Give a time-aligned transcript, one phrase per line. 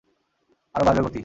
[0.75, 1.19] আরো বাড়বে গতি!